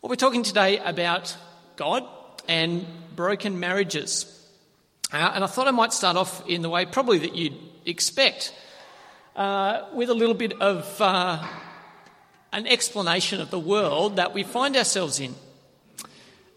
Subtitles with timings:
[0.00, 1.36] Well, we're talking today about
[1.74, 2.04] God
[2.46, 4.26] and broken marriages.
[5.12, 8.54] Uh, and I thought I might start off in the way probably that you'd expect,
[9.34, 11.44] uh, with a little bit of uh,
[12.52, 15.34] an explanation of the world that we find ourselves in.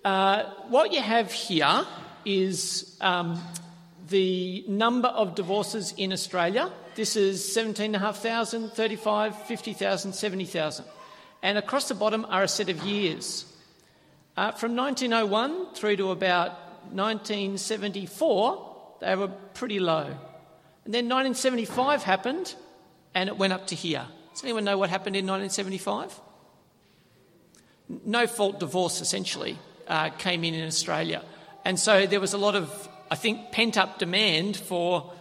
[0.05, 1.87] Uh, what you have here
[2.23, 3.41] is um,
[4.09, 6.71] the number of divorces in Australia.
[6.93, 10.85] This is 17,500, 35, 50,000, 70,000.
[11.43, 13.45] And across the bottom are a set of years.
[14.37, 16.51] Uh, from 1901 through to about
[16.93, 18.67] 1974,
[19.01, 20.05] they were pretty low.
[20.85, 22.55] And then 1975 happened
[23.13, 24.05] and it went up to here.
[24.33, 26.19] Does anyone know what happened in 1975?
[28.05, 31.23] No fault divorce essentially uh, came in in Australia.
[31.65, 35.13] And so there was a lot of, I think, pent up demand for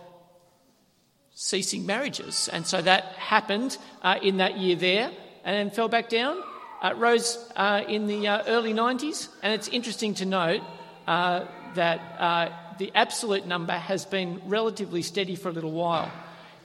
[1.35, 2.49] ceasing marriages.
[2.53, 5.11] And so that happened uh, in that year there
[5.45, 6.43] and then fell back down.
[6.83, 9.29] Uh, rose uh, in the uh, early 90s.
[9.43, 10.63] And it's interesting to note
[11.07, 16.11] that the absolute number has been relatively steady for a little while.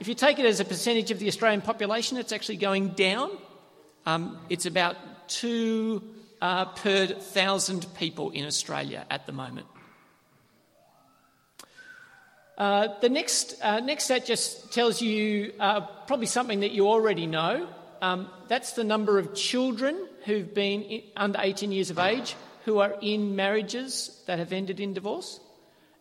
[0.00, 3.30] If you take it as a percentage of the Australian population, it's actually going down.
[4.06, 4.96] Um, it's about
[5.28, 6.02] two
[6.40, 9.66] uh, per thousand people in Australia at the moment.
[12.56, 17.68] Uh, the next, uh, next stat just tells you probably something that you already know.
[18.06, 22.78] Um, that's the number of children who've been in, under 18 years of age who
[22.78, 25.40] are in marriages that have ended in divorce.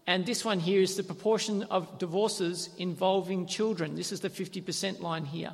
[0.05, 3.95] And this one here is the proportion of divorces involving children.
[3.95, 5.53] This is the 50% line here.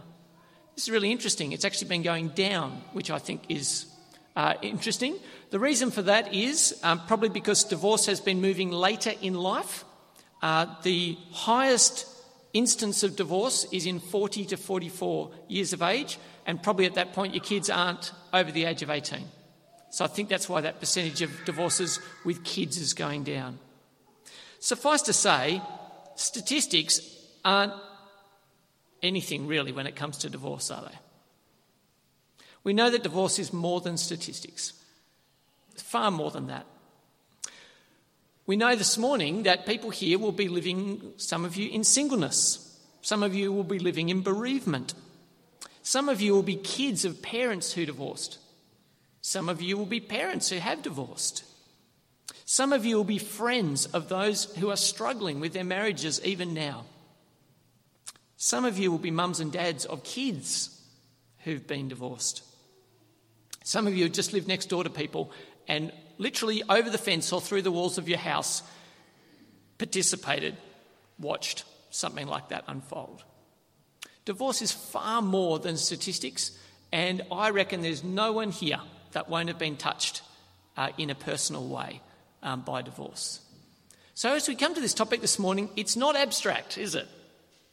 [0.76, 1.54] This is really interesting.
[1.54, 3.86] It's actually been going down, which I think is
[4.36, 5.16] uh, interesting.
[5.52, 9.86] The reason for that is um, probably because divorce has been moving later in life.
[10.42, 12.08] Uh, the highest
[12.54, 17.14] instance of divorce is in 40 to 44 years of age, and probably at that
[17.14, 19.26] point your kids aren't over the age of 18.
[19.90, 23.60] So I think that's why that percentage of divorces with kids is going down.
[24.60, 25.62] Suffice to say,
[26.16, 27.02] statistics
[27.44, 27.74] aren't
[29.04, 30.98] anything really when it comes to divorce, are they?
[32.64, 34.74] We know that divorce is more than statistics,
[35.76, 36.66] far more than that.
[38.46, 42.68] We know this morning that people here will be living, some of you, in singleness.
[43.02, 44.94] Some of you will be living in bereavement.
[45.84, 48.38] Some of you will be kids of parents who divorced.
[49.22, 51.44] Some of you will be parents who have divorced.
[52.46, 56.54] Some of you will be friends of those who are struggling with their marriages even
[56.54, 56.86] now.
[58.38, 60.82] Some of you will be mums and dads of kids
[61.40, 62.44] who've been divorced.
[63.64, 65.32] Some of you just live next door to people
[65.68, 68.64] and literally over the fence or through the walls of your house
[69.78, 70.58] participated,
[71.20, 73.24] watched something like that unfold.
[74.26, 76.52] Divorce is far more than statistics,
[76.92, 78.80] and I reckon there's no one here
[79.14, 80.22] that won't have been touched
[80.78, 82.02] uh, in a personal way
[82.44, 83.42] um, by divorce.
[84.14, 87.08] So, as we come to this topic this morning, it's not abstract, is it?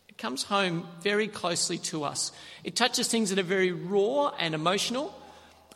[0.08, 2.32] It comes home very closely to us.
[2.64, 5.14] It touches things that are very raw and emotional,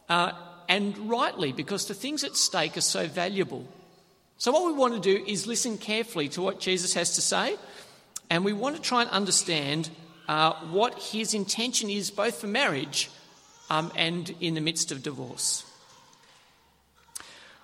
[0.08, 0.32] uh,
[0.68, 3.66] and rightly, because the things at stake are so valuable.
[4.38, 7.56] So, what we want to do is listen carefully to what Jesus has to say,
[8.30, 9.90] and we want to try and understand
[10.28, 13.10] uh, what his intention is both for marriage
[13.70, 15.64] um, and in the midst of divorce.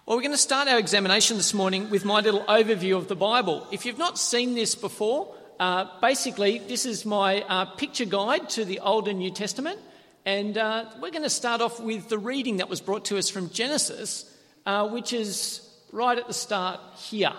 [0.07, 3.17] Well, we're going to start our examination this morning with my little overview of the
[3.17, 3.67] Bible.
[3.71, 8.65] If you've not seen this before, uh, basically, this is my uh, picture guide to
[8.65, 9.79] the Old and New Testament.
[10.25, 13.29] And uh, we're going to start off with the reading that was brought to us
[13.29, 14.25] from Genesis,
[14.65, 15.61] uh, which is
[15.93, 17.33] right at the start here.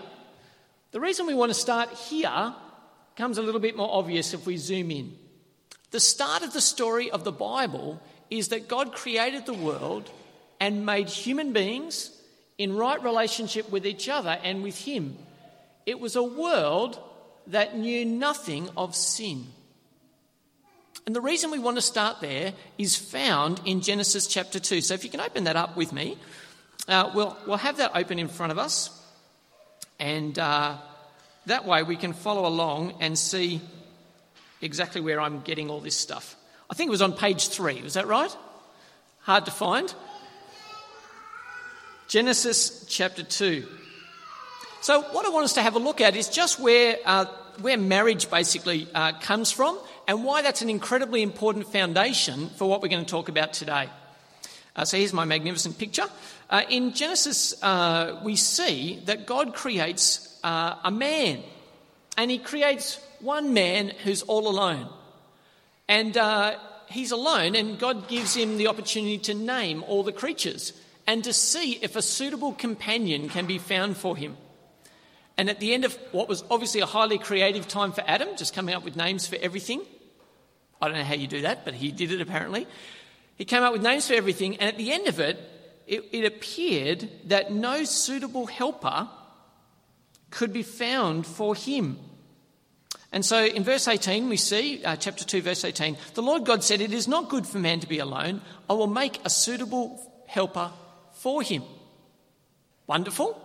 [0.91, 2.53] The reason we want to start here
[3.19, 5.13] comes a little bit more obvious if we zoom in.
[5.91, 10.09] The start of the story of the Bible is that God created the world
[10.62, 12.12] and made human beings
[12.57, 15.18] in right relationship with each other and with Him.
[15.85, 16.97] It was a world
[17.47, 19.47] that knew nothing of sin.
[21.06, 24.80] And the reason we want to start there is found in Genesis chapter 2.
[24.80, 26.18] So if you can open that up with me,
[26.88, 28.95] uh, we'll, we'll have that open in front of us.
[30.00, 30.77] And uh,
[31.50, 33.62] that way we can follow along and see
[34.62, 36.36] exactly where I'm getting all this stuff.
[36.69, 38.36] I think it was on page three, was that right?
[39.22, 39.94] Hard to find.
[42.07, 43.68] Genesis chapter 2.
[44.81, 47.25] So, what I want us to have a look at is just where, uh,
[47.62, 52.81] where marriage basically uh, comes from and why that's an incredibly important foundation for what
[52.81, 53.90] we're going to talk about today.
[54.75, 56.06] Uh, so here's my magnificent picture.
[56.50, 61.44] Uh, in Genesis, uh, we see that God creates uh, a man,
[62.18, 64.88] and he creates one man who's all alone.
[65.88, 66.57] And uh,
[66.88, 70.74] he's alone, and God gives him the opportunity to name all the creatures.
[71.09, 74.38] and to see if a suitable companion can be found for him.
[75.38, 78.53] And at the end of what was obviously a highly creative time for Adam, just
[78.53, 79.81] coming up with names for everything,
[80.80, 82.68] I don't know how you do that, but he did it apparently.
[83.38, 85.39] He came up with names for everything, and at the end of it,
[85.88, 89.09] it, it appeared that no suitable helper
[90.31, 91.99] could be found for him.
[93.11, 96.63] And so in verse 18, we see, uh, chapter 2, verse 18, the Lord God
[96.63, 98.41] said, It is not good for man to be alone.
[98.69, 100.71] I will make a suitable helper
[101.13, 101.63] for him.
[102.85, 103.39] Wonderful.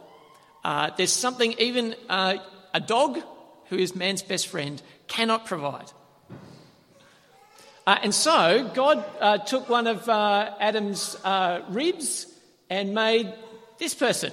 [0.62, 2.36] Uh, there's something even uh,
[2.74, 3.20] a dog,
[3.68, 5.90] who is man's best friend, cannot provide.
[7.86, 11.16] Uh, and so God uh, took one of uh, Adam's
[11.68, 12.26] ribs
[12.68, 13.32] and made
[13.78, 14.32] this person.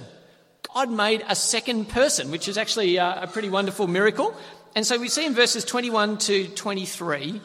[0.74, 4.34] God made a second person, which is actually uh, a pretty wonderful miracle.
[4.74, 7.42] And so we see in verses 21 to 23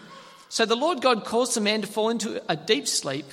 [0.48, 3.26] So the Lord God caused the man to fall into a deep sleep,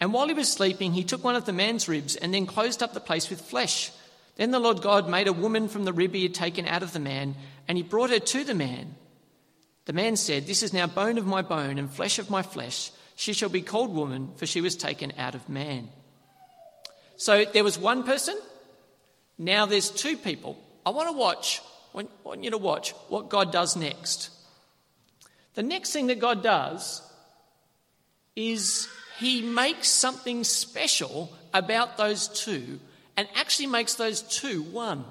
[0.00, 2.82] and while he was sleeping, he took one of the man's ribs and then closed
[2.82, 3.92] up the place with flesh.
[4.34, 6.92] Then the Lord God made a woman from the rib he had taken out of
[6.92, 7.36] the man,
[7.68, 8.96] and he brought her to the man.
[9.84, 12.90] The man said, This is now bone of my bone and flesh of my flesh.
[13.14, 15.88] She shall be called woman, for she was taken out of man.
[17.16, 18.36] So there was one person,
[19.38, 20.58] now there's two people.
[20.84, 21.60] I want to watch
[21.96, 24.30] I want you to watch what God does next.
[25.54, 27.02] The next thing that God does
[28.34, 28.88] is
[29.18, 32.80] He makes something special about those two
[33.16, 35.04] and actually makes those two one.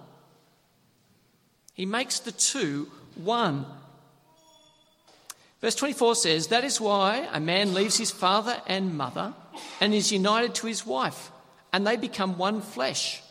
[1.74, 3.66] He makes the two one.
[5.60, 9.34] Verse 24 says, That is why a man leaves his father and mother
[9.82, 11.32] and is united to his wife,
[11.74, 13.24] and they become one flesh.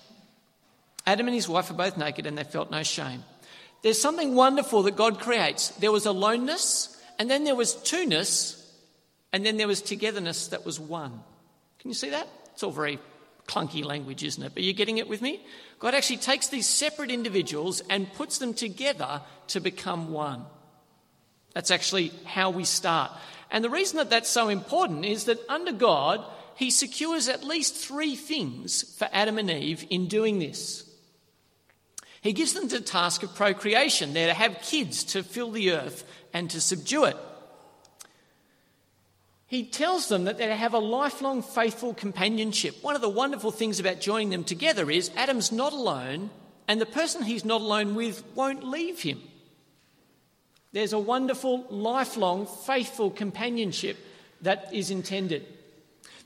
[1.06, 3.22] Adam and his wife are both naked and they felt no shame.
[3.82, 5.68] There's something wonderful that God creates.
[5.70, 8.60] There was aloneness, and then there was two-ness,
[9.32, 11.20] and then there was togetherness that was one.
[11.80, 12.26] Can you see that?
[12.54, 12.98] It's all very
[13.46, 14.54] clunky language, isn't it?
[14.54, 15.44] But you're getting it with me?
[15.78, 20.44] God actually takes these separate individuals and puts them together to become one.
[21.52, 23.12] That's actually how we start.
[23.50, 26.24] And the reason that that's so important is that under God,
[26.56, 30.83] He secures at least three things for Adam and Eve in doing this.
[32.24, 34.14] He gives them the task of procreation.
[34.14, 37.18] They're to have kids to fill the earth and to subdue it.
[39.46, 42.82] He tells them that they're to have a lifelong faithful companionship.
[42.82, 46.30] One of the wonderful things about joining them together is Adam's not alone,
[46.66, 49.20] and the person he's not alone with won't leave him.
[50.72, 53.98] There's a wonderful, lifelong, faithful companionship
[54.40, 55.44] that is intended.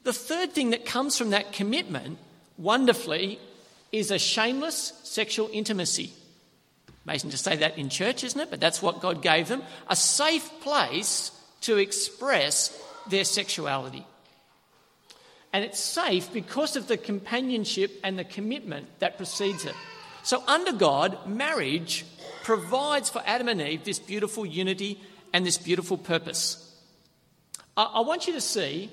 [0.04, 2.18] The third thing that comes from that commitment,
[2.56, 3.40] wonderfully,
[3.92, 6.12] is a shameless sexual intimacy.
[7.04, 8.50] Amazing to say that in church, isn't it?
[8.50, 11.30] But that's what God gave them a safe place
[11.62, 14.06] to express their sexuality.
[15.52, 19.74] And it's safe because of the companionship and the commitment that precedes it.
[20.22, 22.04] So, under God, marriage
[22.42, 25.00] provides for Adam and Eve this beautiful unity
[25.32, 26.64] and this beautiful purpose.
[27.76, 28.90] I, want you to see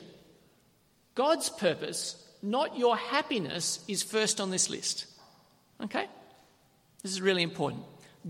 [1.16, 5.08] God's purpose not your happiness, is first on this list.
[5.84, 6.08] Okay?
[7.02, 7.84] This is really important.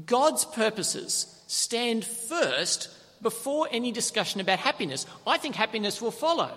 [0.05, 2.89] God's purposes stand first
[3.21, 5.05] before any discussion about happiness.
[5.27, 6.51] I think happiness will follow.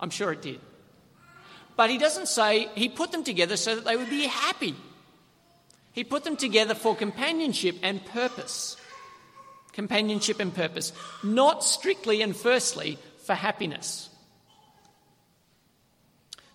[0.00, 0.60] I'm sure it did.
[1.76, 4.74] But he doesn't say he put them together so that they would be happy.
[5.92, 8.76] He put them together for companionship and purpose.
[9.72, 10.92] Companionship and purpose.
[11.22, 14.08] Not strictly and firstly for happiness.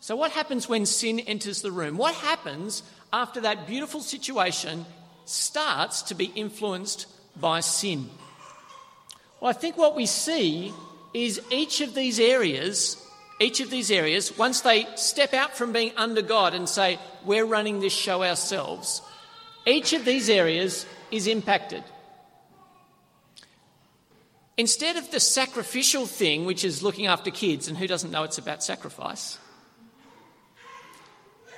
[0.10, 1.96] So, what happens when sin enters the room?
[1.96, 2.82] What happens
[3.14, 4.88] after that beautiful situation
[5.26, 7.06] starts to be influenced
[7.40, 8.10] by sin?
[9.40, 10.74] Well, I think what we see
[11.14, 12.98] is each of these areas,
[13.40, 17.46] each of these areas, once they step out from being under God and say, we're
[17.46, 19.04] running this show ourselves,
[19.68, 21.84] each of these areas is impacted.
[24.58, 28.40] Instead of the sacrificial thing, which is looking after kids, and who doesn't know it's
[28.40, 29.38] about sacrifice?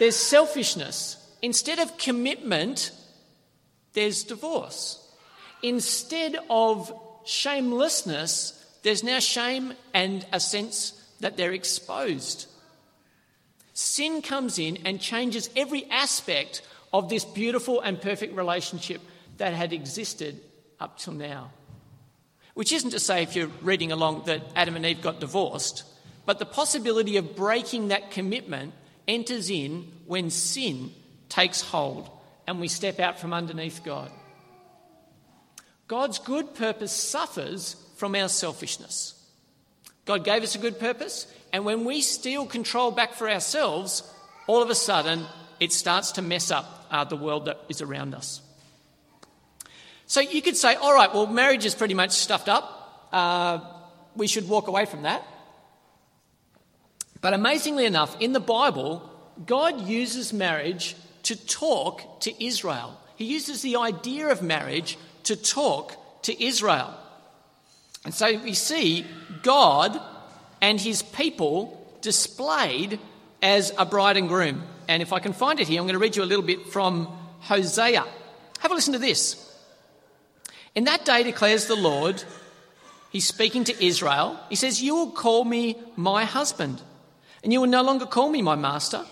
[0.02, 1.16] There's selfishness.
[1.44, 2.92] Instead of commitment,
[3.94, 4.98] there's divorce.
[5.62, 6.92] Instead of
[7.24, 12.48] shamelessness, there's now shame and a sense that they're exposed.
[13.74, 19.02] Sin comes in and changes every aspect of this beautiful and perfect relationship
[19.38, 20.42] that had existed
[20.80, 21.52] up till now.
[22.56, 25.84] Which isn't to say, if you're reading along, that Adam and Eve got divorced,
[26.26, 28.74] but the possibility of breaking that commitment
[29.08, 30.92] enters in when sin
[31.30, 32.10] takes hold
[32.48, 34.12] and we step out from underneath God.
[35.88, 39.14] God's good purpose suffers from our selfishness.
[40.06, 44.04] God gave us a good purpose, and when we steal control back for ourselves,
[44.48, 45.26] all of a sudden
[45.60, 48.42] it starts to mess up uh, the world that is around us.
[50.08, 53.10] So you could say, all right, well, marriage is pretty much stuffed up.
[53.12, 53.60] Uh,
[54.16, 55.26] we should walk away from that.
[57.22, 59.08] But amazingly enough, in the Bible,
[59.46, 62.98] God uses marriage to talk to Israel.
[63.16, 66.94] He uses the idea of marriage to talk to Israel.
[68.04, 69.06] And so we see
[69.44, 70.00] God
[70.60, 73.00] and his people displayed
[73.42, 74.64] as a bride and groom.
[74.88, 76.68] And if I can find it here, I'm going to read you a little bit
[76.68, 77.06] from
[77.42, 78.06] Hosea.
[78.60, 79.48] Have a listen to this.
[80.76, 82.24] In that day declares the Lord,
[83.12, 84.40] he's speaking to Israel.
[84.50, 86.82] He says, You will call me my husband,
[87.44, 89.06] and you will no longer call me my master.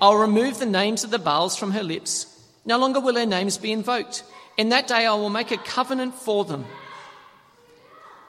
[0.00, 2.26] I'll remove the names of the Baals from her lips.
[2.64, 4.22] No longer will their names be invoked.
[4.56, 6.64] In that day I will make a covenant for them.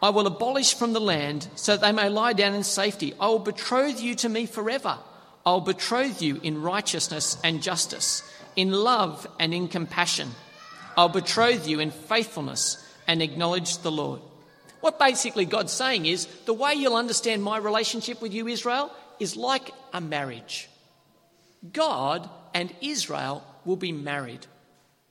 [0.02, 3.14] I will abolish from the land so that they may lie down in safety.
[3.20, 4.98] I will betroth you to me forever.
[5.46, 8.24] I will betroth you in righteousness and justice,
[8.56, 10.30] in love and in compassion.
[10.98, 14.22] I'll betroth you in faithfulness and acknowledge the Lord.
[14.82, 18.92] What basically God's saying is the way you'll understand my relationship with you, Israel,
[19.22, 20.68] is like a marriage.
[21.72, 24.48] God and Israel will be married.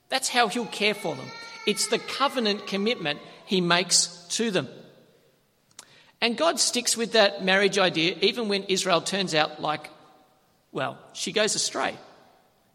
[0.08, 1.28] That's how he'll care for them.
[1.64, 4.68] It's the covenant commitment he makes to them.
[6.20, 9.88] And God sticks with that marriage idea even when Israel turns out like,
[10.72, 11.96] well, she goes astray.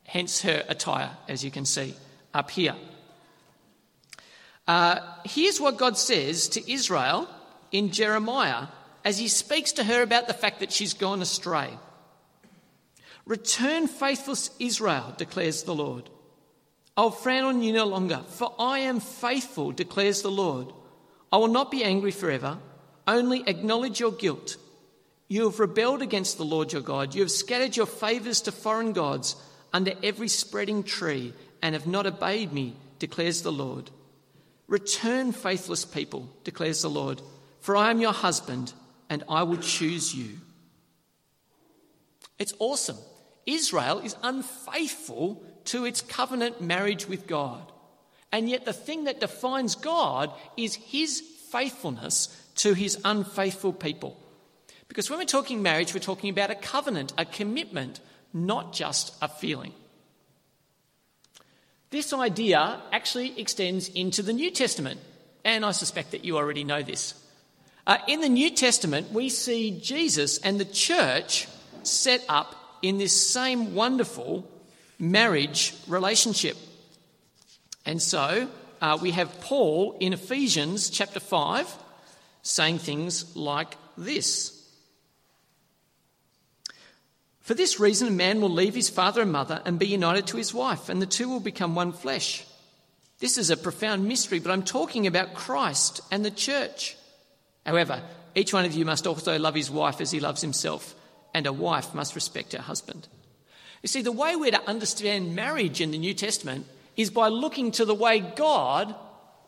[0.05, 1.95] Hence her attire, as you can see
[2.33, 2.75] up here.
[4.67, 7.27] Uh, here's what God says to Israel
[7.71, 8.67] in Jeremiah
[9.05, 11.69] as he speaks to her about the fact that she's gone astray.
[13.27, 16.09] Return, faithless Israel, declares the Lord.
[16.97, 20.73] I'll frown on you no longer, for I am faithful, declares the Lord.
[21.31, 22.57] I will not be angry forever,
[23.07, 24.57] only acknowledge your guilt.
[25.27, 27.13] You have rebelled against the Lord your God.
[27.13, 29.35] You have scattered your favours to foreign gods
[29.73, 33.91] under every spreading tree and have not obeyed me, declares the Lord.
[34.67, 37.21] Return, faithless people, declares the Lord,
[37.59, 38.73] for I am your husband
[39.09, 40.37] and I will choose you.
[42.37, 42.97] It's awesome.
[43.45, 47.71] Israel is unfaithful to its covenant marriage with God.
[48.31, 51.21] And yet, the thing that defines God is his
[51.51, 54.19] faithfulness to his unfaithful people.
[54.87, 57.99] Because when we're talking marriage, we're talking about a covenant, a commitment,
[58.33, 59.73] not just a feeling.
[61.91, 64.99] This idea actually extends into the New Testament,
[65.45, 67.13] and I suspect that you already know this.
[67.87, 71.47] Uh, in the New Testament, we see Jesus and the church
[71.83, 74.49] set up in this same wonderful
[74.97, 76.57] marriage relationship.
[77.85, 78.49] And so
[78.81, 81.71] uh, we have Paul in Ephesians chapter 5
[82.41, 84.51] saying things like this.
[87.41, 90.37] For this reason, a man will leave his father and mother and be united to
[90.37, 92.43] his wife, and the two will become one flesh.
[93.19, 96.97] This is a profound mystery, but I'm talking about Christ and the church.
[97.65, 98.01] However,
[98.35, 100.95] each one of you must also love his wife as he loves himself
[101.33, 103.07] and a wife must respect her husband.
[103.81, 107.71] You see, the way we're to understand marriage in the New Testament is by looking
[107.71, 108.95] to the way God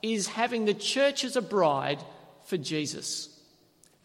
[0.02, 2.00] is having the church as a bride
[2.46, 3.30] for Jesus.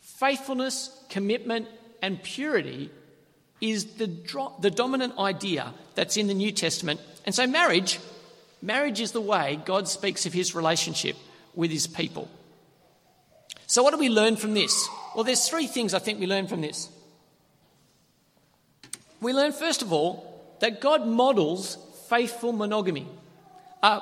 [0.01, 1.69] Faithfulness, commitment,
[2.01, 2.91] and purity
[3.61, 4.07] is the,
[4.61, 7.01] the dominant idea that's in the New Testament.
[7.27, 8.01] And so, marriage,
[8.61, 11.17] marriage is the way God speaks of his relationship
[11.55, 12.29] with his people.
[13.73, 14.87] So, what do we learn from this?
[15.15, 16.91] Well, there's three things I think we learn from this.
[19.23, 21.79] We learn, first of all, that God models
[22.11, 23.09] faithful monogamy.
[23.83, 24.01] Uh,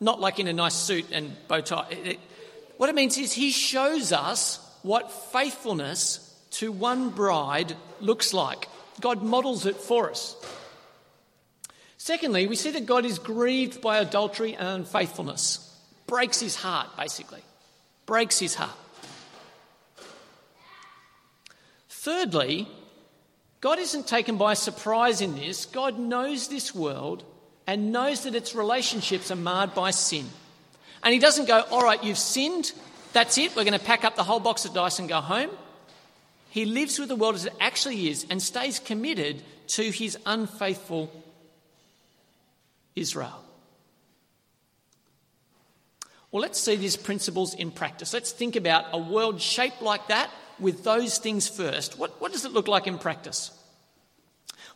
[0.00, 1.86] not like in a nice suit and bow tie.
[1.88, 2.20] It, it,
[2.78, 8.66] what it means is he shows us what faithfulness to one bride looks like.
[9.00, 10.34] God models it for us.
[11.96, 15.62] Secondly, we see that God is grieved by adultery and unfaithfulness.
[16.08, 17.42] Breaks his heart, basically.
[18.06, 18.76] Breaks his heart.
[22.06, 22.68] Thirdly,
[23.60, 25.66] God isn't taken by surprise in this.
[25.66, 27.24] God knows this world
[27.66, 30.24] and knows that its relationships are marred by sin.
[31.02, 32.70] And He doesn't go, All right, you've sinned,
[33.12, 35.50] that's it, we're going to pack up the whole box of dice and go home.
[36.50, 41.10] He lives with the world as it actually is and stays committed to His unfaithful
[42.94, 43.42] Israel.
[46.30, 48.12] Well, let's see these principles in practice.
[48.12, 51.98] Let's think about a world shaped like that with those things first.
[51.98, 53.50] What, what does it look like in practice?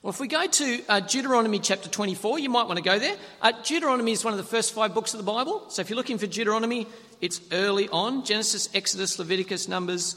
[0.03, 3.17] Well, if we go to uh, Deuteronomy chapter 24, you might want to go there.
[3.43, 5.69] Uh, Deuteronomy is one of the first five books of the Bible.
[5.69, 6.87] So if you're looking for Deuteronomy,
[7.21, 10.17] it's early on Genesis, Exodus, Leviticus, Numbers,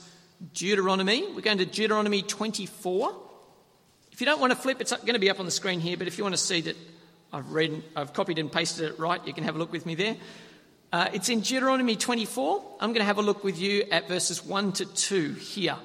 [0.53, 1.25] Deuteronomy.
[1.33, 3.13] We're going to Deuteronomy 24
[4.13, 5.97] If you don't want to flip, it's going to be up on the screen here,
[5.97, 6.77] but if you want to see that
[7.33, 9.95] I've read, I've copied and pasted it right, you can have a look with me
[9.95, 10.15] there.
[10.93, 12.63] Uh, it's in Deuteronomy 24.
[12.79, 15.75] I'm going to have a look with you at verses 1 to 2 here.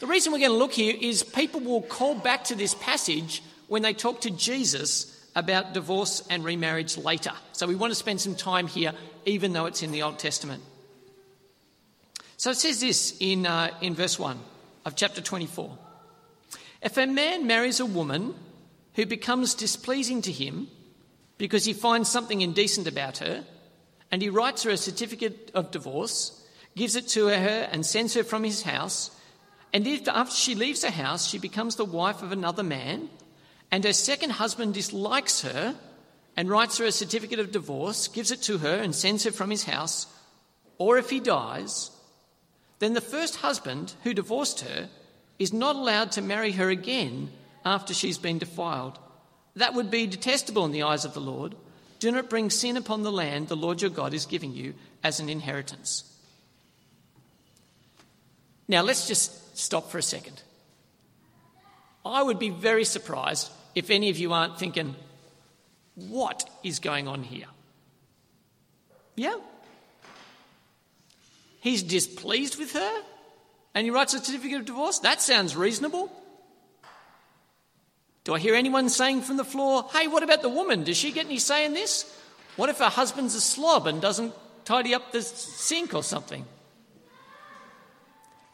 [0.00, 3.40] The reason we're going to look here is people will call back to this passage
[3.68, 7.30] when they talk to Jesus about divorce and remarriage later.
[7.52, 8.94] So we want to spend some time here,
[9.26, 10.64] even though it's in the Old Testament.
[12.36, 14.36] So it says this in, uh, in verse 1
[14.84, 15.78] of chapter 24
[16.82, 18.34] If a man marries a woman
[18.94, 20.66] who becomes displeasing to him
[21.38, 23.44] because he finds something indecent about her,
[24.12, 28.22] and he writes her a certificate of divorce, gives it to her, and sends her
[28.22, 29.10] from his house,
[29.72, 33.08] and if after she leaves the house she becomes the wife of another man,
[33.70, 35.74] and her second husband dislikes her
[36.36, 39.50] and writes her a certificate of divorce, gives it to her, and sends her from
[39.50, 40.06] his house,
[40.76, 41.90] or if he dies,
[42.80, 44.88] then the first husband who divorced her
[45.38, 47.30] is not allowed to marry her again
[47.64, 48.98] after she's been defiled.
[49.56, 51.54] That would be detestable in the eyes of the Lord.
[52.02, 55.20] Do not bring sin upon the land the Lord your God is giving you as
[55.20, 56.02] an inheritance.
[58.66, 60.42] Now, let's just stop for a second.
[62.04, 64.96] I would be very surprised if any of you aren't thinking,
[65.94, 67.46] what is going on here?
[69.14, 69.36] Yeah?
[71.60, 73.02] He's displeased with her
[73.76, 74.98] and he writes a certificate of divorce?
[74.98, 76.10] That sounds reasonable.
[78.32, 80.84] Do I hear anyone saying from the floor, hey, what about the woman?
[80.84, 82.10] Does she get any say in this?
[82.56, 84.32] What if her husband's a slob and doesn't
[84.64, 86.46] tidy up the sink or something?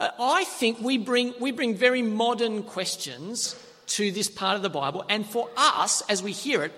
[0.00, 3.54] Uh, I think we bring, we bring very modern questions
[3.86, 5.04] to this part of the Bible.
[5.08, 6.72] And for us, as we hear it,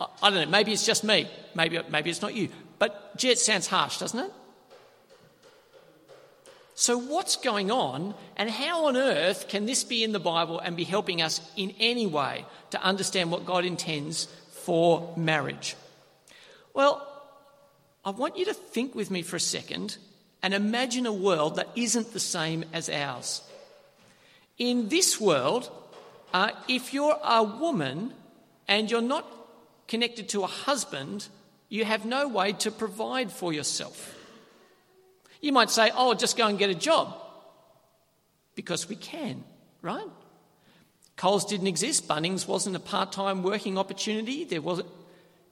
[0.00, 3.38] I don't know, maybe it's just me, maybe, maybe it's not you, but gee, it
[3.38, 4.32] sounds harsh, doesn't it?
[6.80, 10.76] So, what's going on, and how on earth can this be in the Bible and
[10.76, 15.74] be helping us in any way to understand what God intends for marriage?
[16.74, 17.04] Well,
[18.04, 19.96] I want you to think with me for a second
[20.40, 23.42] and imagine a world that isn't the same as ours.
[24.56, 25.72] In this world,
[26.32, 28.12] uh, if you're a woman
[28.68, 29.26] and you're not
[29.88, 31.26] connected to a husband,
[31.68, 34.14] you have no way to provide for yourself.
[35.40, 37.14] You might say, oh, just go and get a job.
[38.54, 39.44] Because we can,
[39.82, 40.08] right?
[41.16, 42.08] Coles didn't exist.
[42.08, 44.44] Bunnings wasn't a part time working opportunity.
[44.44, 44.88] There wasn't,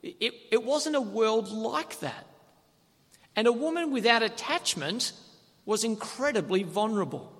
[0.02, 2.26] it, it wasn't a world like that.
[3.34, 5.12] And a woman without attachment
[5.64, 7.32] was incredibly vulnerable.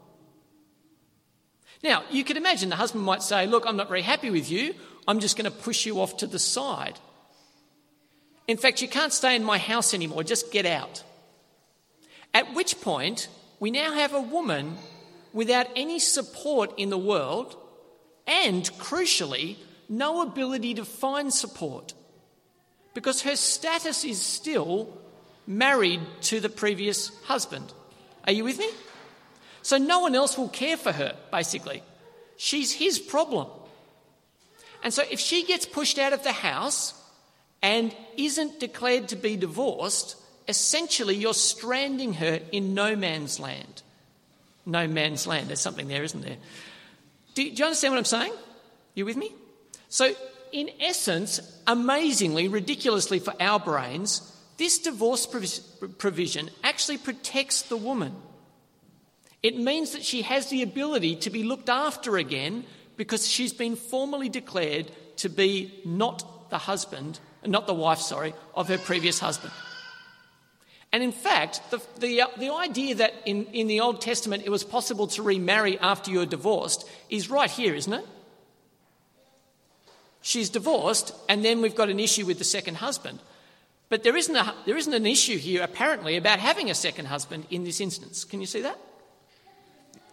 [1.83, 4.75] Now, you could imagine the husband might say, Look, I'm not very happy with you.
[5.09, 6.99] I'm just going to push you off to the side.
[8.49, 10.25] In fact, you can't stay in my house anymore.
[10.25, 11.03] Just get out.
[12.35, 13.29] At which point,
[13.61, 14.77] we now have a woman
[15.33, 17.57] without any support in the world
[18.27, 19.57] and, crucially,
[19.89, 21.95] no ability to find support
[22.95, 24.97] because her status is still
[25.47, 27.73] married to the previous husband.
[28.27, 28.69] Are you with me?
[29.62, 31.83] So no one else will care for her, basically.
[32.37, 33.49] She's his problem.
[34.83, 36.95] And so if she gets pushed out of the house
[37.62, 40.17] and isn't declared to be divorced,
[40.49, 43.83] essentially you're stranding her in no man's land.
[44.65, 45.49] No man's land.
[45.49, 46.37] There's something there, isn't there?
[47.35, 48.33] Do, do you understand what I'm saying?
[48.95, 49.33] You with me?
[49.89, 50.13] So,
[50.53, 55.27] in essence, amazingly, ridiculously for our brains, this divorce
[55.99, 58.15] provision actually protects the woman.
[59.43, 62.65] It means that she has the ability to be looked after again
[62.97, 68.69] because she's been formally declared to be not the husband, not the wife, sorry, of
[68.69, 69.53] her previous husband.
[70.92, 74.51] And in fact, the, the, uh, the idea that in, in the Old Testament it
[74.51, 78.07] was possible to remarry after you're divorced is right here, isn't it?
[80.22, 83.20] She's divorced, and then we've got an issue with the second husband.
[83.88, 87.46] But there isn't, a, there isn't an issue here, apparently, about having a second husband
[87.51, 88.25] in this instance.
[88.25, 88.79] Can you see that?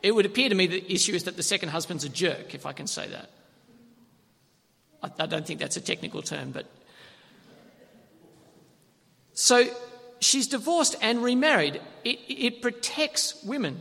[0.04, 2.66] It would appear to me the issue is that the second husband's a jerk, if
[2.66, 3.30] I can say that.
[5.02, 6.66] I, I don't think that's a technical term, but.
[9.34, 9.66] So
[10.24, 11.82] she's divorced and remarried.
[12.04, 13.80] It, it protects women.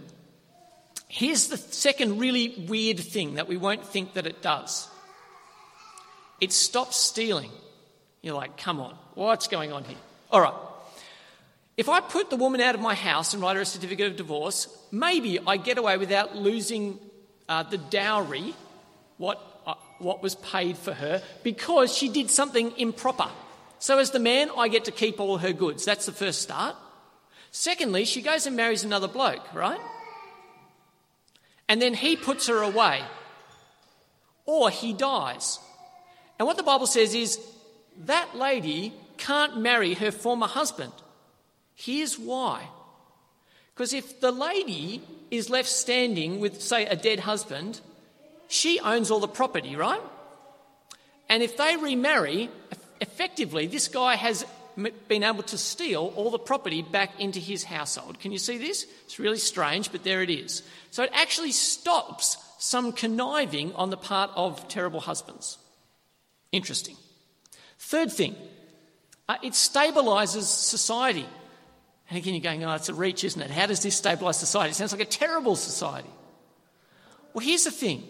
[1.09, 4.89] Here's the second really weird thing that we won't think that it does
[6.43, 7.53] it stops stealing.
[8.21, 9.97] You're like, come on, what's going on here?
[10.33, 10.55] All right.
[11.77, 14.17] If I put the woman out of my house and write her a certificate of
[14.17, 16.99] divorce, maybe I get away without losing
[17.49, 18.57] uh, the dowry,
[19.19, 23.31] what, uh, what was paid for her, because she did something improper.
[23.83, 25.85] So, as the man, I get to keep all her goods.
[25.85, 26.77] That's the first start.
[27.51, 29.81] Secondly, she goes and marries another bloke, right?
[31.69, 33.03] And then he puts her away.
[34.45, 35.59] or he dies.
[36.39, 37.41] And what the Bible says is
[38.05, 40.93] that lady can't marry her former husband.
[41.75, 42.69] Here's why.
[43.75, 47.81] Because if the lady is left standing with, say, a dead husband,
[48.47, 50.03] she owns all the property, right?
[51.29, 52.49] And if they remarry,
[53.03, 54.47] effectively, this guy has
[55.09, 58.19] been able to steal all the property back into his household.
[58.21, 58.87] Can you see this?
[59.05, 60.63] It's really strange, but there it is.
[60.91, 65.59] So it actually stops some conniving on the part of terrible husbands.
[66.53, 66.97] Interesting.
[67.79, 68.37] Third thing,
[69.29, 71.27] uh, it stabilises society.
[72.09, 73.51] And again, you're going, oh, it's a reach, isn't it?
[73.51, 74.71] How does this stabilise society?
[74.71, 76.11] It sounds like a terrible society.
[77.35, 78.05] Well, here's the thing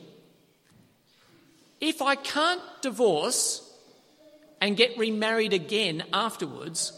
[1.81, 3.69] if I can't divorce
[4.63, 6.93] and get remarried again afterwards,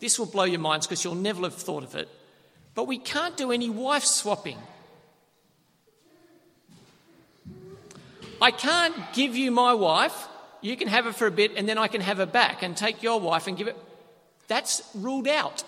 [0.00, 2.08] this will blow your minds because you'll never have thought of it.
[2.74, 4.58] But we can't do any wife swapping.
[8.40, 10.26] I can't give you my wife,
[10.60, 12.76] you can have her for a bit, and then I can have her back and
[12.76, 13.76] take your wife and give it.
[14.48, 15.62] That's ruled out.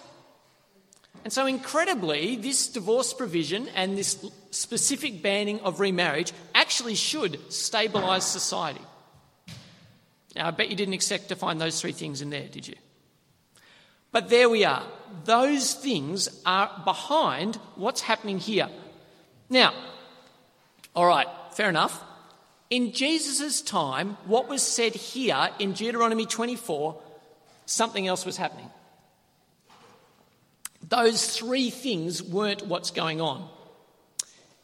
[1.23, 4.19] And so, incredibly, this divorce provision and this
[4.51, 8.83] specific banning of remarriage actually should stabilise society.
[10.37, 12.75] Now, I bet you didn't expect to find those three things in there, did you?
[14.11, 14.85] But there we are.
[15.25, 18.69] Those things are behind what's happening here.
[19.49, 19.75] Now,
[20.95, 22.03] all right, fair enough.
[22.71, 27.01] In Jesus' time, what was said here in Deuteronomy 24,
[27.67, 28.71] something else was happening.
[30.89, 33.49] Those three things weren't what's going on.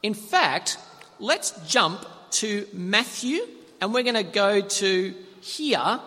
[0.03, 0.79] In fact,
[1.19, 3.41] let's jump to Matthew
[3.81, 6.01] and we're going to go to here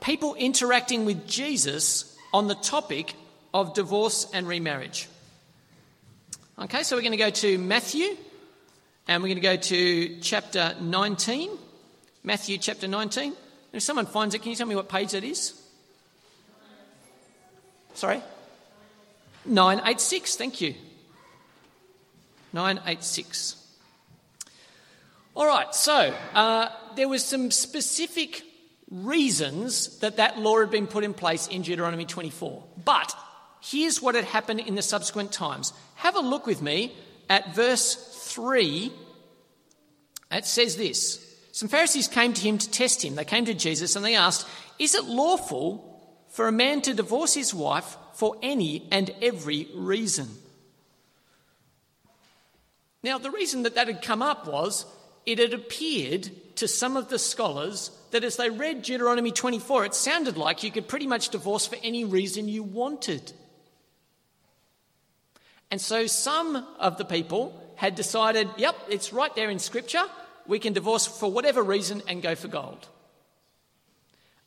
[0.00, 3.14] people interacting with Jesus on the topic
[3.52, 5.08] of divorce and remarriage.
[6.58, 8.16] Okay, so we're going to go to Matthew
[9.08, 11.50] and we're going to go to chapter 19.
[12.22, 13.34] Matthew chapter 19.
[13.72, 15.54] If someone finds it, can you tell me what page that is?
[17.94, 18.22] Sorry?
[19.46, 20.74] 986, thank you.
[22.52, 23.56] 986.
[25.34, 28.42] All right, so uh, there was some specific
[28.90, 32.64] reasons that that law had been put in place in Deuteronomy 24.
[32.84, 33.14] But
[33.62, 35.72] here's what had happened in the subsequent times.
[35.96, 36.92] Have a look with me
[37.28, 37.94] at verse
[38.34, 38.92] 3.
[40.32, 43.14] It says this Some Pharisees came to him to test him.
[43.14, 44.46] They came to Jesus and they asked,
[44.78, 45.86] Is it lawful
[46.28, 50.28] for a man to divorce his wife for any and every reason?
[53.02, 54.84] Now, the reason that that had come up was
[55.26, 59.94] it had appeared to some of the scholars that as they read Deuteronomy 24, it
[59.94, 63.32] sounded like you could pretty much divorce for any reason you wanted.
[65.70, 70.02] And so some of the people had decided, yep, it's right there in Scripture.
[70.46, 72.88] We can divorce for whatever reason and go for gold.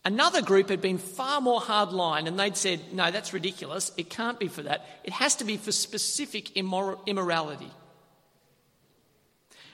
[0.05, 3.91] Another group had been far more hardline and they'd said, no, that's ridiculous.
[3.95, 4.85] It can't be for that.
[5.05, 7.71] It has to be for specific immor- immorality.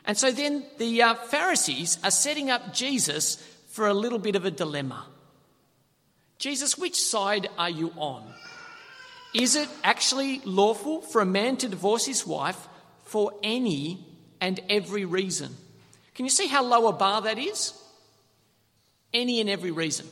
[0.10, 3.36] And so then the uh, Pharisees are setting up Jesus
[3.68, 5.06] for a little bit of a dilemma.
[6.40, 8.24] Jesus, which side are you on?
[9.36, 12.58] Is it actually lawful for a man to divorce his wife
[13.04, 14.04] for any
[14.42, 15.56] and every reason?
[16.16, 17.80] Can you see how low a bar that is?
[19.14, 20.08] Any and every reason.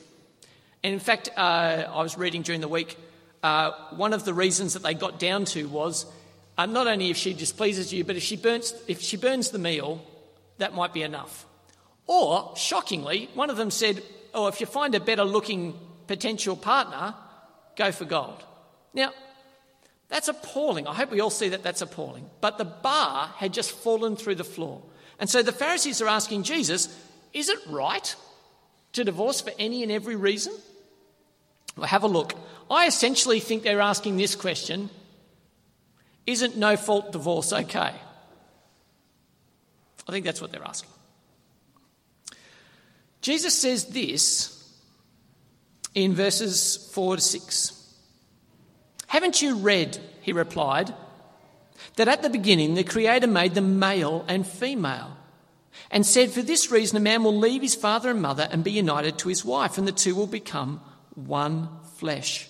[0.84, 3.00] And in fact, uh, I was reading during the week,
[3.42, 6.06] uh, one of the reasons that they got down to was
[6.66, 10.04] not only if she displeases you, but if she, burns, if she burns the meal,
[10.58, 11.46] that might be enough.
[12.08, 14.02] Or, shockingly, one of them said,
[14.34, 17.14] Oh, if you find a better looking potential partner,
[17.76, 18.44] go for gold.
[18.94, 19.12] Now,
[20.10, 20.88] that's appalling.
[20.88, 22.30] I hope we all see that that's appalling.
[22.42, 24.82] But the bar had just fallen through the floor.
[25.20, 26.88] And so the Pharisees are asking Jesus,
[27.34, 28.16] Is it right
[28.94, 30.54] to divorce for any and every reason?
[31.76, 32.34] Well, have a look.
[32.70, 34.90] I essentially think they're asking this question
[36.28, 37.94] isn't no fault divorce okay?
[40.08, 40.90] I think that's what they're asking.
[43.22, 44.54] Jesus says this
[45.96, 47.96] in verses 4 to 6.
[49.08, 50.94] Haven't you read, he replied,
[51.96, 55.18] that at the beginning the Creator made them male and female,
[55.92, 58.72] and said, For this reason a man will leave his father and mother and be
[58.72, 60.82] united to his wife, and the two will become
[61.16, 62.48] one flesh.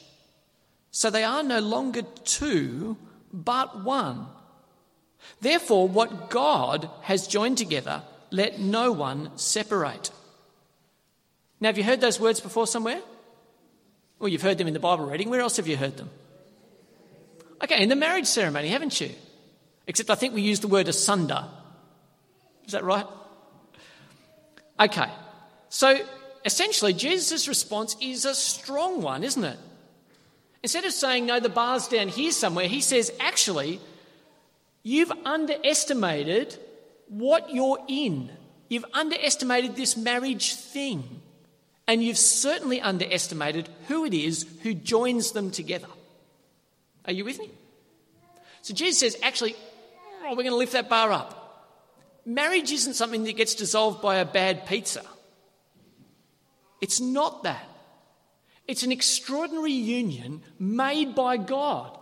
[0.92, 2.98] So they are no longer two,
[3.32, 4.28] but one.
[5.42, 10.12] Therefore, what God has joined together, let no one separate.
[11.60, 13.02] Now, have you heard those words before somewhere?
[14.20, 15.30] Well, you've heard them in the Bible reading.
[15.30, 16.10] Where else have you heard them?
[17.64, 19.12] Okay, in the marriage ceremony, haven't you?
[19.88, 21.46] Except I think we use the word asunder.
[22.66, 23.06] Is that right?
[24.80, 25.10] Okay,
[25.70, 26.00] so
[26.46, 29.58] essentially, Jesus' response is a strong one, isn't it?
[30.64, 33.80] Instead of saying, no, the bar's down here somewhere, he says, actually,
[34.84, 36.58] you've underestimated
[37.08, 38.30] what you're in.
[38.70, 41.22] You've underestimated this marriage thing.
[41.88, 45.88] And you've certainly underestimated who it is who joins them together.
[47.06, 47.50] Are you with me?
[48.62, 49.56] So Jesus says, actually,
[50.26, 51.34] oh, we're going to lift that bar up.
[52.26, 55.02] Marriage isn't something that gets dissolved by a bad pizza.
[56.82, 57.66] It's not that.
[58.68, 61.98] It's an extraordinary union made by God.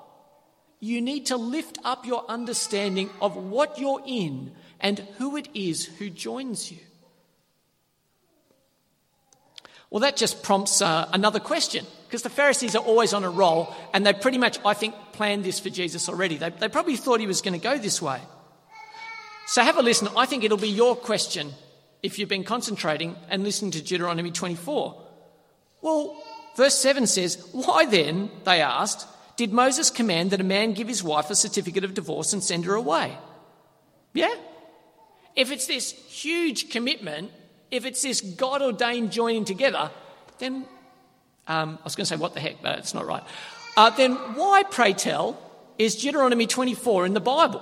[0.79, 5.85] You need to lift up your understanding of what you're in and who it is
[5.85, 6.79] who joins you.
[9.89, 13.73] Well, that just prompts uh, another question because the Pharisees are always on a roll
[13.93, 16.37] and they pretty much, I think, planned this for Jesus already.
[16.37, 18.19] They, they probably thought he was going to go this way.
[19.47, 20.09] So have a listen.
[20.17, 21.51] I think it'll be your question
[22.01, 25.01] if you've been concentrating and listening to Deuteronomy 24.
[25.81, 26.21] Well,
[26.55, 31.03] verse 7 says, Why then, they asked, did Moses command that a man give his
[31.03, 33.17] wife a certificate of divorce and send her away?
[34.13, 34.33] Yeah?
[35.35, 37.31] If it's this huge commitment,
[37.69, 39.91] if it's this God ordained joining together,
[40.39, 40.65] then
[41.47, 43.23] um, I was going to say, what the heck, but it's not right.
[43.75, 45.37] Uh, then why, pray tell,
[45.77, 47.61] is Deuteronomy 24 in the Bible?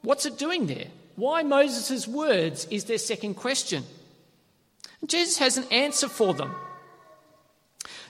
[0.00, 0.86] What's it doing there?
[1.16, 3.84] Why Moses' words is their second question.
[5.06, 6.54] Jesus has an answer for them.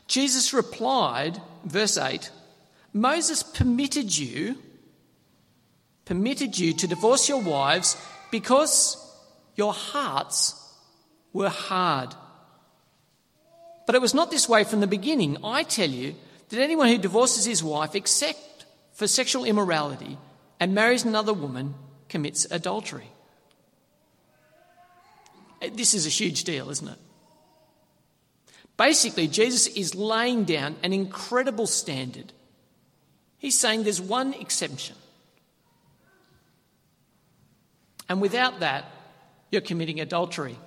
[0.06, 2.30] Jesus replied, verse 8,
[2.92, 4.56] Moses permitted you,
[6.04, 7.96] permitted you to divorce your wives
[8.30, 8.96] because
[9.56, 10.60] your hearts
[11.32, 12.14] were hard.
[13.86, 15.38] But it was not this way from the beginning.
[15.44, 16.14] I tell you
[16.48, 20.18] that anyone who divorces his wife except for sexual immorality
[20.60, 21.74] and marries another woman
[22.08, 23.10] commits adultery.
[25.72, 26.98] This is a huge deal, isn't it?
[28.76, 32.32] Basically, Jesus is laying down an incredible standard.
[33.38, 34.96] He's saying there's one exception.
[38.08, 38.90] And without that,
[39.50, 40.58] you're committing adultery.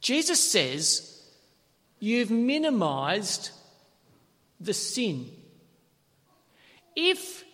[0.00, 1.22] Jesus says
[1.98, 3.50] you've minimized
[4.60, 5.30] the sin.
[6.94, 7.44] If,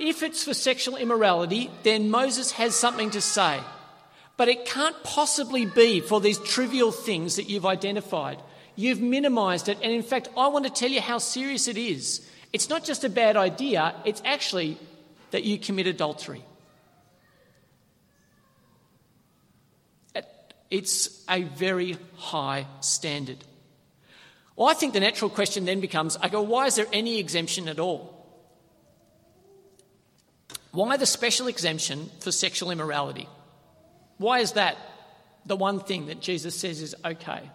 [0.00, 3.60] if it's for sexual immorality, then Moses has something to say.
[4.36, 8.38] But it can't possibly be for these trivial things that you've identified.
[8.74, 9.78] You've minimized it.
[9.82, 12.28] And in fact, I want to tell you how serious it is.
[12.52, 14.78] It's not just a bad idea, it's actually
[15.30, 16.44] that you commit adultery.
[20.70, 23.38] It's a very high standard.
[24.56, 27.68] Well, I think the natural question then becomes I go, why is there any exemption
[27.68, 28.12] at all?
[30.72, 33.28] Why the special exemption for sexual immorality?
[34.18, 34.76] Why is that
[35.44, 37.50] the one thing that Jesus says is okay?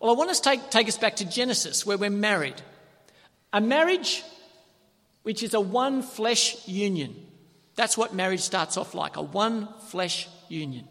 [0.00, 2.60] Well, I want to take, take us back to Genesis, where we're married.
[3.52, 4.22] A marriage
[5.22, 7.14] which is a one flesh union.
[7.76, 10.88] That's what marriage starts off like a one flesh union.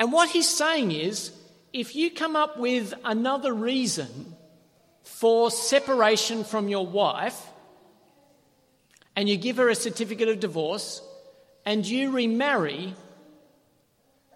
[0.00, 1.32] And what he's saying is
[1.72, 4.34] if you come up with another reason
[5.02, 7.40] for separation from your wife,
[9.16, 11.02] and you give her a certificate of divorce,
[11.68, 12.94] and you remarry,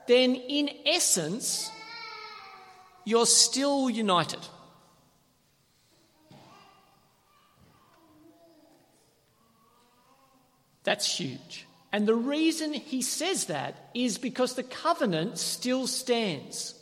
[0.07, 1.71] then in essence,
[3.07, 4.39] you're still united.
[10.85, 11.67] That's huge.
[11.91, 16.75] And the reason he says that is because the covenant still stands.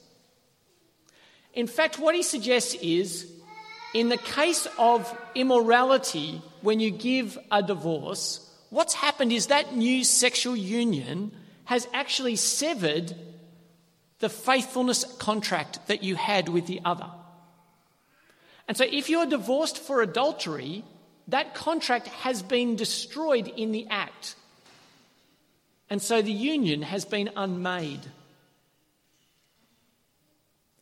[1.54, 3.30] In fact, what he suggests is
[3.94, 10.02] in the case of immorality, when you give a divorce, what's happened is that new
[10.04, 11.32] sexual union
[11.64, 13.14] has actually severed
[14.20, 17.10] the faithfulness contract that you had with the other.
[18.66, 20.84] And so if you're divorced for adultery,
[21.28, 24.36] that contract has been destroyed in the act.
[25.88, 28.00] And so the union has been unmade.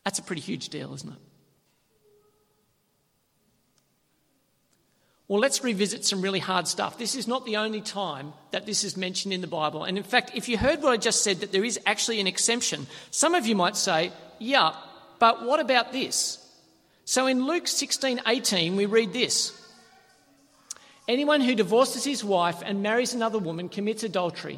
[0.03, 1.19] That's a pretty huge deal, isn't it?
[5.29, 6.97] Well, let's revisit some really hard stuff.
[6.97, 9.83] This is not the only time that this is mentioned in the Bible.
[9.83, 12.25] And in fact, if you heard what I just said, that there is actually an
[12.25, 14.73] exemption, some of you might say, yeah,
[15.19, 16.43] but what about this?
[17.05, 19.55] So in Luke 16 18, we read this
[21.07, 24.57] Anyone who divorces his wife and marries another woman commits adultery,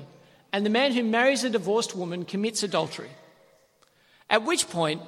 [0.54, 3.12] and the man who marries a divorced woman commits adultery.
[4.30, 5.02] At which point,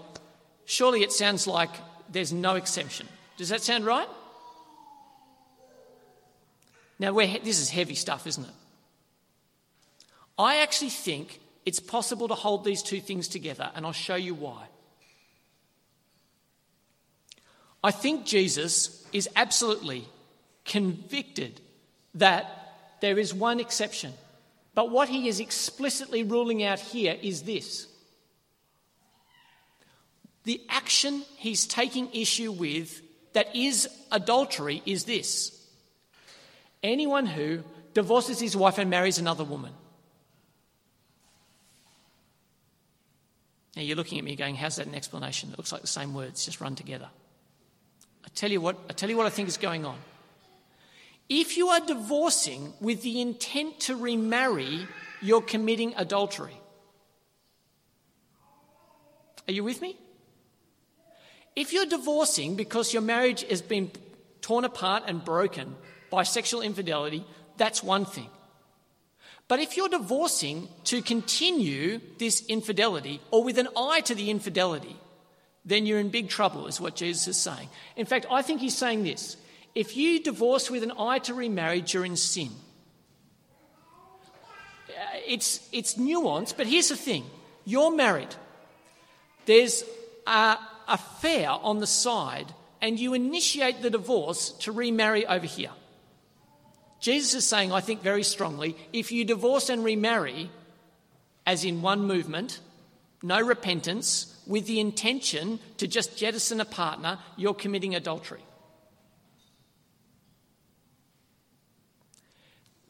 [0.66, 1.70] surely it sounds like
[2.10, 3.08] there's no exemption.
[3.38, 4.10] Does that sound right?
[7.04, 8.54] Now, this is heavy stuff, isn't it?
[10.38, 14.34] I actually think it's possible to hold these two things together, and I'll show you
[14.34, 14.68] why.
[17.84, 20.08] I think Jesus is absolutely
[20.64, 21.60] convicted
[22.16, 24.14] that there is one exception.
[24.74, 27.86] But what he is explicitly ruling out here is this
[30.46, 33.02] the action he's taking issue with
[33.34, 35.60] that is adultery is this
[36.84, 39.72] anyone who divorces his wife and marries another woman.
[43.76, 45.50] Now you're looking at me going, How's that an explanation?
[45.52, 47.10] It looks like the same words, just run together.
[48.26, 49.98] I tell you what, I tell you what I think is going on.
[51.30, 54.88] If you are divorcing with the intent to remarry,
[55.22, 56.58] you're committing adultery.
[59.48, 59.98] Are you with me?
[61.56, 63.92] If you're divorcing because your marriage has been
[64.42, 65.76] torn apart and broken
[66.14, 67.26] by sexual infidelity,
[67.58, 68.30] that's one thing.
[69.48, 74.96] But if you're divorcing to continue this infidelity or with an eye to the infidelity,
[75.66, 77.68] then you're in big trouble, is what Jesus is saying.
[77.96, 79.38] In fact, I think he's saying this
[79.74, 82.52] if you divorce with an eye to remarriage, you're in sin.
[84.88, 87.26] Uh, it's, it's nuanced, but here's the thing
[87.66, 88.36] you're married,
[89.48, 89.84] there's
[90.28, 95.72] a affair on the side, and you initiate the divorce to remarry over here.
[97.04, 100.50] Jesus is saying, I think very strongly, if you divorce and remarry,
[101.46, 102.62] as in one movement,
[103.22, 108.46] no repentance, with the intention to just jettison a partner, you're committing adultery.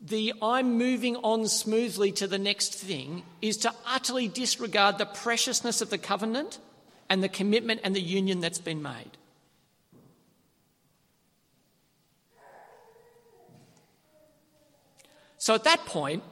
[0.06, 5.82] the I'm moving on smoothly to the next thing is to utterly disregard the preciousness
[5.82, 6.60] of the covenant
[7.10, 9.17] and the commitment and the union that's been made.
[15.43, 16.23] So at that point,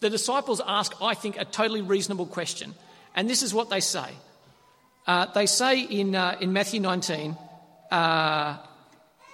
[0.00, 2.74] the disciples ask, I think, a totally reasonable question.
[3.14, 4.08] And this is what they say.
[5.06, 7.36] Uh, they say in, uh, in Matthew 19,
[7.90, 8.56] uh,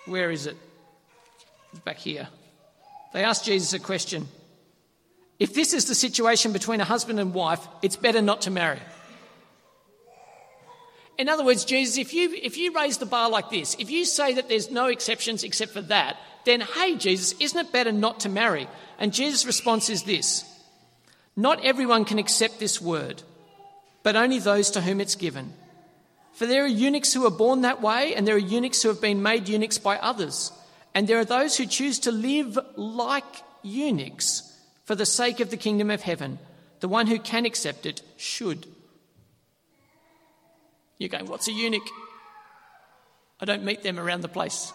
[0.06, 0.56] where is it?
[1.84, 2.26] Back here.
[3.12, 4.26] They ask Jesus a question.
[5.38, 8.80] If this is the situation between a husband and wife, it's better not to marry.
[11.18, 14.04] In other words, Jesus, if you, if you raise the bar like this, if you
[14.06, 18.20] say that there's no exceptions except for that, then hey, Jesus, isn't it better not
[18.20, 18.68] to marry?
[18.98, 20.44] And Jesus' response is this
[21.36, 23.22] Not everyone can accept this word,
[24.02, 25.52] but only those to whom it's given.
[26.32, 29.00] For there are eunuchs who are born that way, and there are eunuchs who have
[29.00, 30.52] been made eunuchs by others.
[30.94, 33.24] And there are those who choose to live like
[33.62, 34.42] eunuchs
[34.84, 36.38] for the sake of the kingdom of heaven.
[36.80, 38.66] The one who can accept it should.
[40.98, 41.88] You're going, what's a eunuch?
[43.40, 44.72] I don't meet them around the place.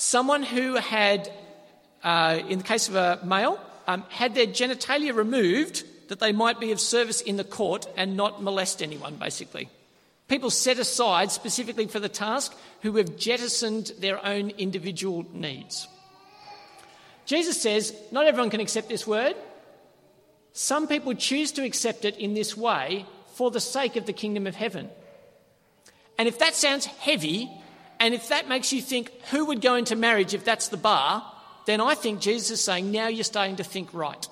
[0.00, 1.30] Someone who had,
[2.02, 6.58] uh, in the case of a male, um, had their genitalia removed that they might
[6.58, 9.68] be of service in the court and not molest anyone, basically.
[10.26, 15.86] People set aside specifically for the task who have jettisoned their own individual needs.
[17.26, 19.36] Jesus says, Not everyone can accept this word.
[20.54, 24.46] Some people choose to accept it in this way for the sake of the kingdom
[24.46, 24.88] of heaven.
[26.16, 27.50] And if that sounds heavy,
[28.00, 31.22] and if that makes you think, who would go into marriage if that's the bar,
[31.66, 34.26] then I think Jesus is saying, now you're starting to think right.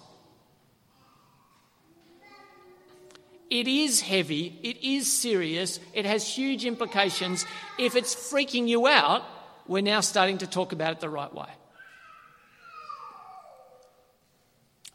[3.51, 7.47] It is heavy, it is serious, it has huge implications.
[7.79, 9.23] If it's freaking you out,
[9.67, 11.49] we're now starting to talk about it the right way.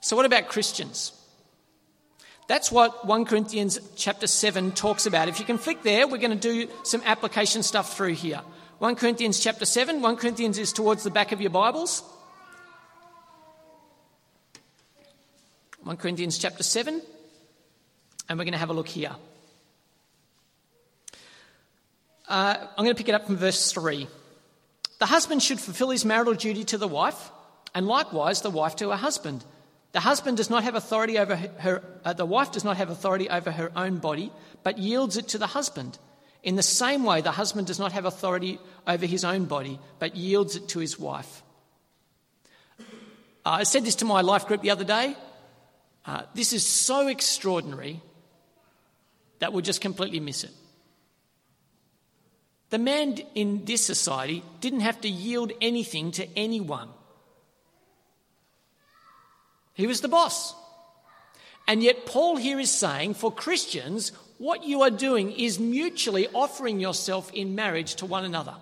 [0.02, 1.14] So, what about Christians?
[2.48, 5.30] That's what 1 Corinthians chapter 7 talks about.
[5.30, 8.42] If you can flick there, we're going to do some application stuff through here.
[8.80, 10.02] 1 Corinthians chapter 7.
[10.02, 12.04] 1 Corinthians is towards the back of your Bibles.
[15.84, 17.02] 1 Corinthians chapter 7.
[18.28, 19.16] And we're going to have a look here.
[22.28, 24.08] Uh, I'm going to pick it up from verse 3.
[25.00, 27.32] The husband should fulfill his marital duty to the wife,
[27.76, 29.44] and likewise the wife to her husband.
[29.92, 33.30] The husband does not have authority over her, uh, the wife does not have authority
[33.30, 34.32] over her own body,
[34.64, 36.00] but yields it to the husband.
[36.44, 40.16] In the same way, the husband does not have authority over his own body, but
[40.16, 41.42] yields it to his wife.
[43.46, 45.16] Uh, I said this to my life group the other day.
[46.06, 48.02] Uh, this is so extraordinary
[49.40, 50.52] that would just completely miss it.
[52.72, 56.90] The man in this society didn't have to yield anything to anyone.
[59.74, 60.56] He was the boss.
[61.68, 66.80] And yet, Paul here is saying for Christians, what you are doing is mutually offering
[66.80, 68.56] yourself in marriage to one another.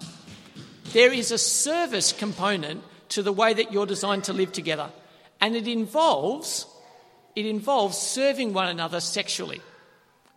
[0.93, 4.91] There is a service component to the way that you're designed to live together,
[5.39, 6.67] and it involves
[7.35, 9.61] it involves serving one another sexually.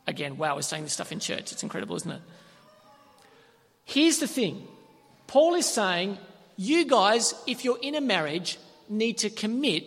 [0.07, 1.53] Again, wow, we're saying this stuff in church.
[1.53, 2.21] It's incredible, isn't it?
[3.85, 4.67] Here's the thing
[5.27, 6.19] Paul is saying,
[6.57, 8.59] you guys, if you're in a marriage,
[8.89, 9.85] need to commit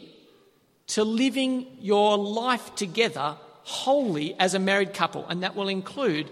[0.87, 6.29] to living your life together wholly as a married couple, and that will include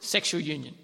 [0.00, 0.74] sexual union.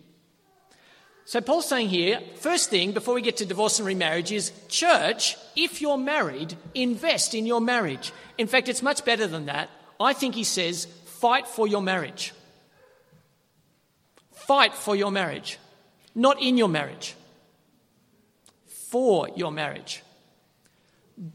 [1.26, 5.36] So, Paul's saying here, first thing before we get to divorce and remarriage is church,
[5.54, 8.12] if you're married, invest in your marriage.
[8.36, 9.70] In fact, it's much better than that.
[10.00, 12.32] I think he says, fight for your marriage.
[14.32, 15.58] Fight for your marriage,
[16.14, 17.14] not in your marriage,
[18.66, 20.02] for your marriage.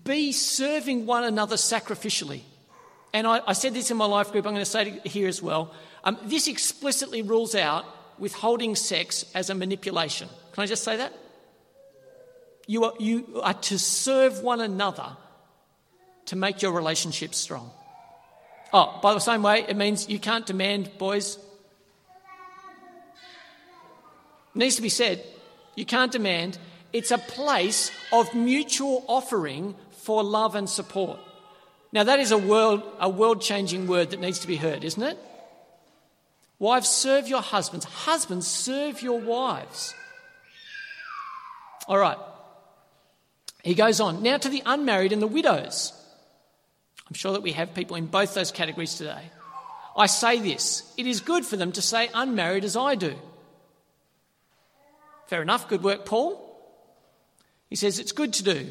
[0.03, 2.41] Be serving one another sacrificially.
[3.13, 5.27] And I, I said this in my life group, I'm going to say it here
[5.27, 5.73] as well.
[6.03, 7.85] Um, this explicitly rules out
[8.17, 10.27] withholding sex as a manipulation.
[10.53, 11.13] Can I just say that?
[12.67, 15.15] You are, you are to serve one another
[16.25, 17.69] to make your relationship strong.
[18.73, 21.37] Oh, by the same way, it means you can't demand, boys.
[24.55, 25.23] It needs to be said,
[25.75, 26.57] you can't demand.
[26.93, 31.19] It's a place of mutual offering for love and support.
[31.91, 35.01] Now, that is a world, a world changing word that needs to be heard, isn't
[35.01, 35.17] it?
[36.59, 37.85] Wives, serve your husbands.
[37.85, 39.93] Husbands, serve your wives.
[41.87, 42.17] All right.
[43.63, 44.23] He goes on.
[44.23, 45.93] Now to the unmarried and the widows.
[47.07, 49.31] I'm sure that we have people in both those categories today.
[49.95, 53.15] I say this it is good for them to say unmarried as I do.
[55.27, 56.41] Fair enough, good work, Paul.
[57.69, 58.69] He says it's good to do.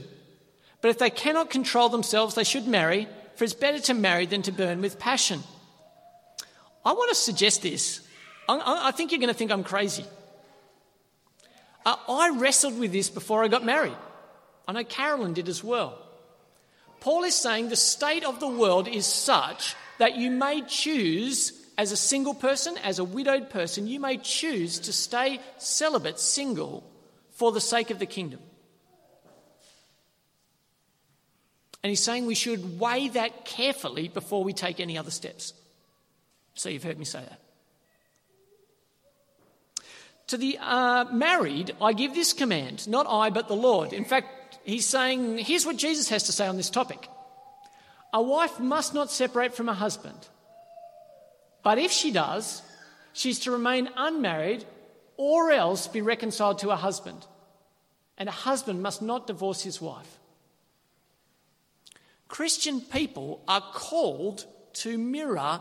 [0.81, 4.43] But if they cannot control themselves, they should marry, for it's better to marry than
[4.43, 5.43] to burn with passion.
[6.85, 8.01] I want to suggest this.
[8.49, 10.05] I, think you're going to think I'm crazy.
[11.87, 13.97] Uh, I wrestled with this before I got married.
[14.69, 15.99] I know Carolyn did as well.
[17.01, 21.93] Paul is saying the state of the world is such that you may choose, as
[21.93, 26.85] a single person, as a widowed person, you may choose to stay celibate, single,
[27.33, 28.41] for the sake of the kingdom.
[31.85, 35.53] And he's saying we should weigh that carefully before we take any other steps.
[36.55, 37.41] So you've heard me say that.
[40.29, 43.93] To the uh, married, I give this command, not I, but the Lord.
[43.93, 47.07] In fact, he's saying, here's what Jesus has to say on this topic
[48.15, 50.17] A wife must not separate from her husband.
[51.63, 52.63] But if she does,
[53.13, 54.65] she's to remain unmarried
[55.19, 57.27] or else be reconciled to her husband.
[58.17, 60.19] And a husband must not divorce his wife.
[62.35, 65.61] Christian people are called to mirror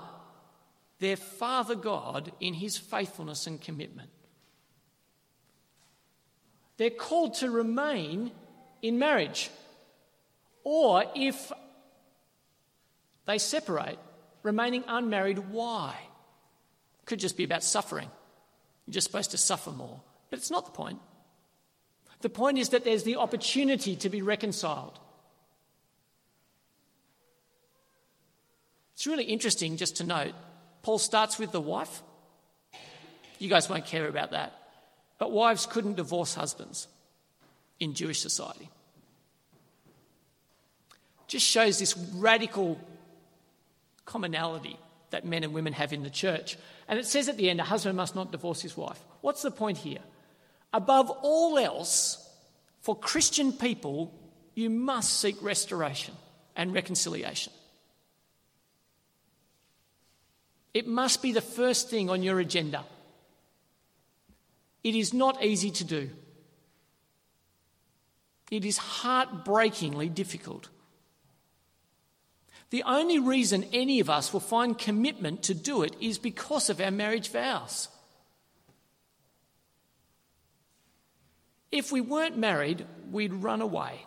[0.97, 4.09] their Father God in his faithfulness and commitment.
[6.77, 8.31] They're called to remain
[8.81, 9.51] in marriage.
[10.63, 11.51] Or if
[13.27, 13.99] they separate,
[14.41, 15.95] remaining unmarried, why?
[17.05, 18.09] Could just be about suffering.
[18.87, 20.01] You're just supposed to suffer more.
[20.31, 20.97] But it's not the point.
[22.21, 24.99] The point is that there's the opportunity to be reconciled.
[29.03, 30.31] It's really interesting just to note
[30.81, 32.01] Paul starts with the wife.
[33.37, 34.53] You guys won't care about that.
[35.17, 36.87] But wives couldn't divorce husbands
[37.81, 38.69] in Jewish society.
[41.27, 42.79] Just shows this radical
[44.05, 44.79] commonality
[45.09, 46.57] that men and women have in the church.
[46.87, 49.01] And it says at the end, a husband must not divorce his wife.
[49.19, 49.99] What's the point here?
[50.71, 52.25] Above all else,
[52.79, 54.17] for Christian people,
[54.55, 56.13] you must seek restoration
[56.55, 57.51] and reconciliation.
[60.73, 62.83] It must be the first thing on your agenda.
[64.83, 66.09] It is not easy to do.
[68.49, 70.69] It is heartbreakingly difficult.
[72.71, 76.81] The only reason any of us will find commitment to do it is because of
[76.81, 77.87] our marriage vows.
[81.71, 84.05] If we weren't married, we'd run away.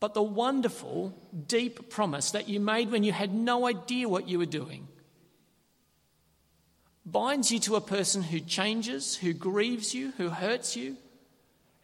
[0.00, 1.14] But the wonderful,
[1.46, 4.88] deep promise that you made when you had no idea what you were doing
[7.06, 10.96] binds you to a person who changes, who grieves you, who hurts you,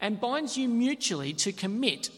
[0.01, 2.11] and binds you mutually to commit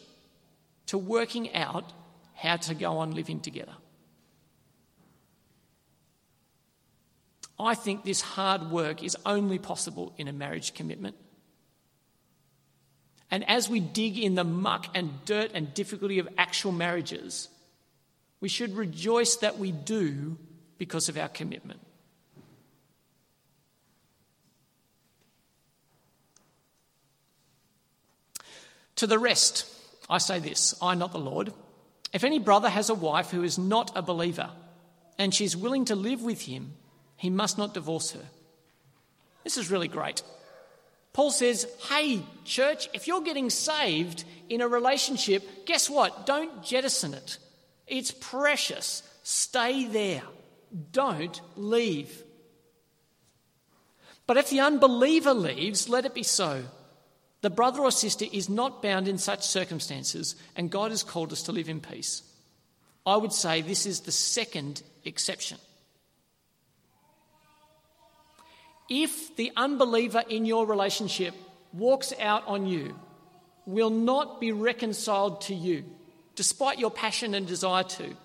[0.86, 1.92] to working out
[2.34, 3.72] how to go on living together.
[7.58, 11.16] I think this hard work is only possible in a marriage commitment.
[13.30, 17.48] And as we dig in the muck and dirt and difficulty of actual marriages,
[18.40, 20.36] we should rejoice that we do
[20.76, 21.80] because of our commitment.
[29.02, 29.66] To the rest,
[30.08, 31.52] I say this I, not the Lord,
[32.12, 34.48] If any brother has a wife who is not a believer
[35.18, 36.74] and she's willing to live with him,
[37.16, 38.24] he must not divorce her.
[39.42, 40.22] This is really great.
[41.14, 46.24] Paul says, Hey, church, if you're getting saved in a relationship, guess what?
[46.24, 47.38] Don't jettison it.
[47.88, 49.02] It's precious.
[49.24, 50.22] Stay there.
[50.92, 52.22] Don't leave.
[54.28, 56.62] But if the unbeliever leaves, let it be so.
[57.42, 61.42] The brother or sister is not bound in such circumstances, and God has called us
[61.44, 62.22] to live in peace.
[63.04, 65.58] I would say this is the second exception.
[68.88, 71.34] If the unbeliever in your relationship
[71.72, 72.94] walks out on you,
[73.66, 75.84] will not be reconciled to you,
[76.36, 78.16] despite your passion and desire to,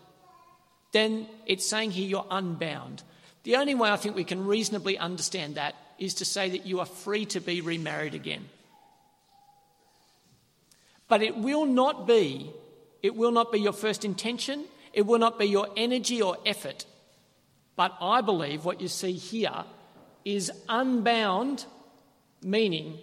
[0.91, 3.03] then it's saying here you're unbound.
[3.43, 6.79] The only way I think we can reasonably understand that is to say that you
[6.79, 8.45] are free to be remarried again.
[11.07, 12.51] But it will not be,
[13.01, 16.85] it will not be your first intention, it will not be your energy or effort.
[17.75, 19.63] But I believe what you see here
[20.25, 21.65] is unbound,
[22.41, 22.97] meaning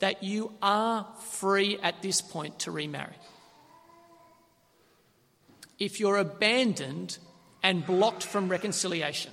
[0.00, 3.16] that you are free at this point to remarry.
[5.78, 7.18] If you're abandoned
[7.62, 9.32] and blocked from reconciliation,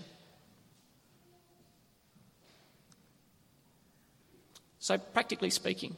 [4.82, 5.96] So, practically speaking,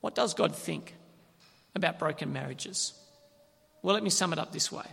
[0.00, 0.94] what does God think
[1.74, 2.92] about broken marriages?
[3.82, 4.86] Well, let me sum it up this way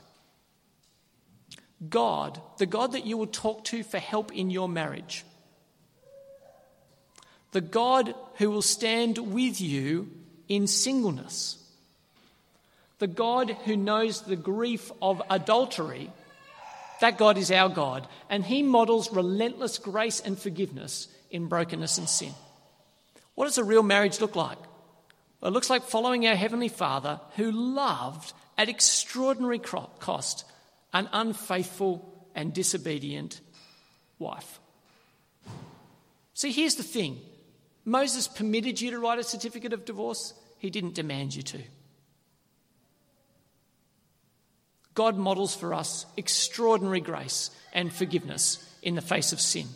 [1.90, 5.24] God, the God that you will talk to for help in your marriage,
[7.52, 10.10] the God who will stand with you
[10.48, 11.58] in singleness,
[13.00, 16.12] the God who knows the grief of adultery.
[17.02, 22.08] That God is our God, and He models relentless grace and forgiveness in brokenness and
[22.08, 22.34] sin.
[23.36, 24.60] What does a real marriage look like?
[25.44, 30.46] Well, it looks like following our Heavenly Father who loved at extraordinary cost
[30.94, 33.42] an unfaithful and disobedient
[34.20, 34.62] wife.
[36.34, 37.20] See, here's the thing
[37.84, 41.62] Moses permitted you to write a certificate of divorce, he didn't demand you to.
[44.94, 49.68] God models for us extraordinary grace and forgiveness in the face of sin.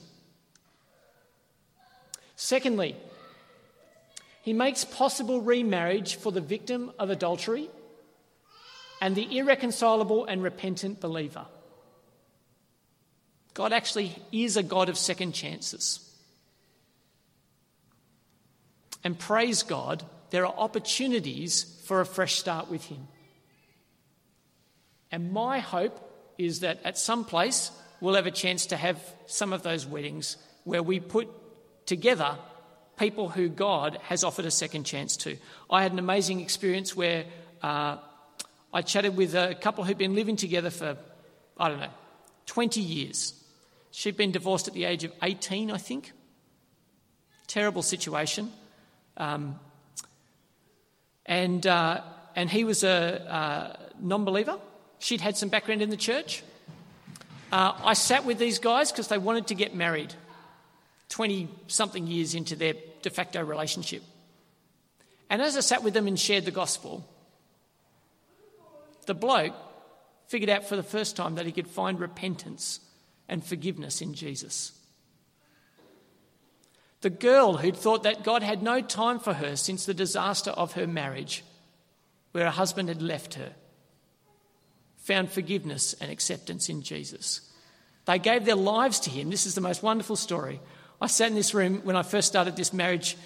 [2.38, 2.96] Secondly,
[4.48, 7.70] he makes possible remarriage for the victim of adultery
[9.02, 11.46] and the irreconcilable and repentant believer.
[13.54, 16.00] God actually is a God of second chances.
[19.04, 23.06] And praise God, there are opportunities for a fresh start with Him.
[25.12, 26.00] And my hope
[26.38, 27.70] is that at some place
[28.00, 31.28] we'll have a chance to have some of those weddings where we put
[31.86, 32.38] together
[32.98, 35.38] people who God has offered a second chance to.
[35.70, 37.26] I had an amazing experience where
[37.62, 37.98] uh,
[38.74, 40.98] I chatted with a couple who'd been living together for,
[41.58, 41.90] I don't know,
[42.48, 43.34] 20 years.
[43.92, 46.12] She'd been divorced at the age of 18, I think.
[47.48, 48.52] Terrible situation.
[49.16, 49.60] Um,
[51.26, 52.02] and, uh,
[52.36, 54.60] and he was a non believer.
[55.00, 56.44] She'd had some background in the church.
[57.52, 60.14] Uh, I sat with these guys because they wanted to get married.
[61.10, 64.04] 20 something years into their de facto relationship.
[65.30, 67.08] And as I sat with them and shared the gospel,
[69.06, 69.54] the bloke
[70.28, 72.80] figured out for the first time that he could find repentance
[73.28, 74.72] and forgiveness in Jesus.
[77.02, 80.74] The girl who'd thought that God had no time for her since the disaster of
[80.74, 81.44] her marriage,
[82.32, 83.54] where her husband had left her,
[84.98, 87.42] found forgiveness and acceptance in Jesus.
[88.06, 89.30] They gave their lives to him.
[89.30, 90.60] This is the most wonderful story.
[91.02, 93.18] I sat in this room when I first started this marriage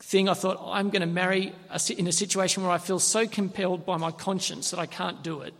[0.00, 0.28] thing.
[0.28, 1.52] I thought, I'm going to marry
[1.96, 5.42] in a situation where I feel so compelled by my conscience that I can't do
[5.42, 5.54] it.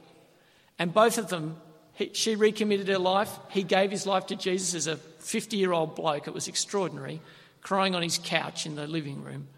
[0.79, 1.57] And both of them,
[1.93, 3.31] he, she recommitted her life.
[3.51, 6.27] He gave his life to Jesus as a 50 year old bloke.
[6.27, 7.21] It was extraordinary,
[7.61, 9.49] crying on his couch in the living room.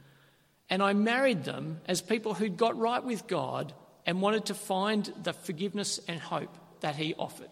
[0.68, 3.72] And I married them as people who'd got right with God
[4.05, 7.51] and wanted to find the forgiveness and hope that He offered.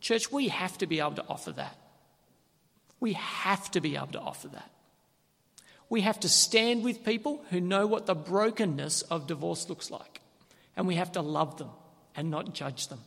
[0.00, 1.76] Church, we have to be able to offer that.
[3.02, 4.70] We have to be able to offer that.
[5.88, 10.20] We have to stand with people who know what the brokenness of divorce looks like,
[10.76, 11.70] and we have to love them
[12.14, 13.00] and not judge them.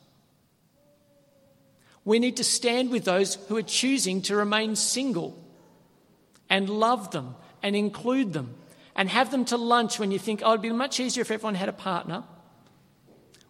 [2.03, 5.41] We need to stand with those who are choosing to remain single
[6.49, 8.53] and love them and include them
[8.97, 11.55] and have them to lunch when you think, oh, it'd be much easier if everyone
[11.55, 12.25] had a partner.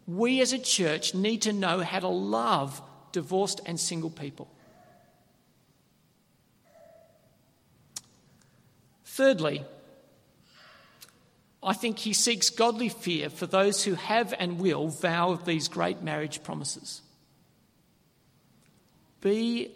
[0.05, 2.83] We as a church need to know how to love
[3.13, 4.47] divorced and single people.
[9.15, 9.63] Thirdly,
[11.63, 16.01] I think he seeks godly fear for those who have and will vow these great
[16.01, 17.01] marriage promises.
[19.21, 19.71] Be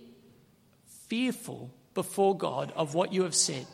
[1.07, 3.65] fearful before God of what you have said.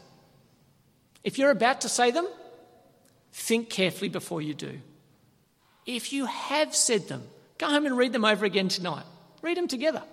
[1.23, 2.27] If you're about to say them,
[3.33, 4.77] think carefully before you do.
[5.87, 7.23] If you have said them,
[7.57, 9.05] go home and read them over again tonight.
[9.41, 10.03] Read them together.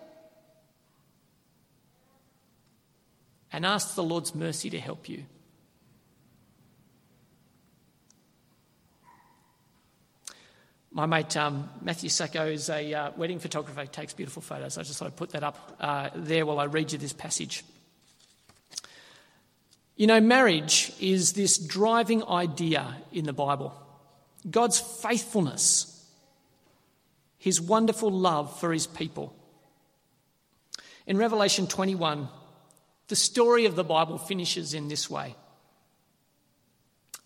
[3.53, 5.27] And ask the Lord's mercy to help you.
[10.95, 13.81] My mate um, Matthew Sacco is a uh, wedding photographer.
[13.81, 14.77] He takes beautiful photos.
[14.77, 17.65] I just thought I'd put that up uh, there while I read you this passage.
[19.97, 23.73] You know, marriage is this driving idea in the Bible
[24.51, 26.07] God's faithfulness,
[27.39, 29.35] His wonderful love for His people.
[31.07, 32.29] In Revelation 21,
[33.09, 35.37] the story of the Bible finishes in this way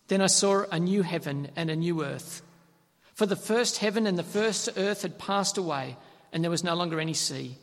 [0.06, 2.42] Then I saw a new heaven and a new earth.
[3.16, 5.96] For the first heaven and the first earth had passed away,
[6.34, 7.56] and there was no longer any sea.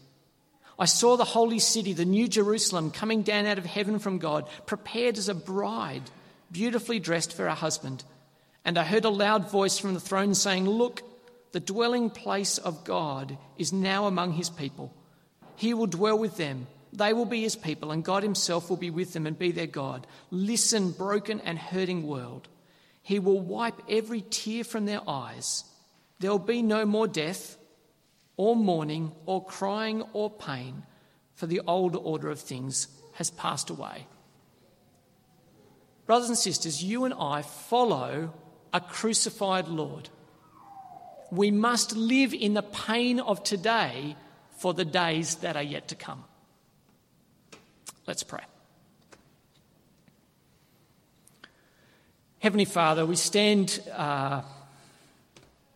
[0.79, 4.47] I saw the holy city, the new Jerusalem, coming down out of heaven from God,
[4.65, 6.09] prepared as a bride,
[6.51, 8.03] beautifully dressed for her husband.
[8.65, 11.03] And I heard a loud voice from the throne saying, Look,
[11.51, 14.91] the dwelling place of God is now among his people.
[15.55, 16.65] He will dwell with them.
[16.93, 19.67] They will be his people, and God himself will be with them and be their
[19.67, 20.07] God.
[20.31, 22.47] Listen, broken and hurting world.
[23.03, 25.65] He will wipe every tear from their eyes.
[26.19, 27.57] There will be no more death,
[28.37, 30.83] or mourning, or crying, or pain,
[31.35, 34.07] for the old order of things has passed away.
[36.05, 38.33] Brothers and sisters, you and I follow
[38.73, 40.09] a crucified Lord.
[41.31, 44.15] We must live in the pain of today
[44.57, 46.23] for the days that are yet to come.
[48.07, 48.43] Let's pray.
[52.43, 54.41] Heavenly Father, we stand, uh,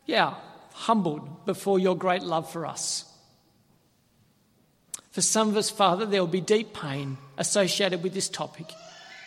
[0.05, 0.36] yeah,
[0.74, 3.05] humbled before your great love for us.
[5.11, 8.65] For some of us, Father, there will be deep pain associated with this topic,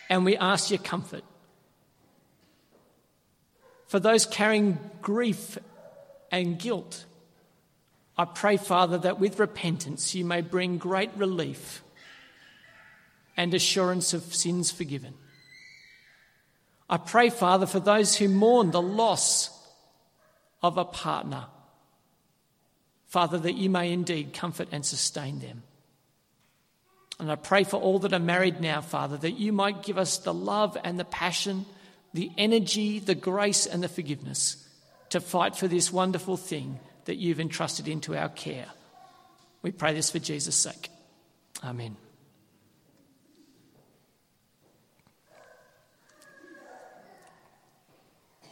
[0.07, 1.23] and we ask your comfort.
[3.87, 5.57] For those carrying grief
[6.31, 7.05] and guilt,
[8.19, 11.81] I pray, Father, that with repentance you may bring great relief
[13.35, 15.15] and assurance of sins forgiven.
[16.91, 19.49] I pray, Father, for those who mourn the loss
[20.61, 21.45] of a partner.
[23.07, 25.63] Father, that you may indeed comfort and sustain them.
[27.17, 30.17] And I pray for all that are married now, Father, that you might give us
[30.17, 31.65] the love and the passion,
[32.13, 34.67] the energy, the grace and the forgiveness
[35.09, 38.67] to fight for this wonderful thing that you've entrusted into our care.
[39.61, 40.89] We pray this for Jesus' sake.
[41.63, 41.95] Amen.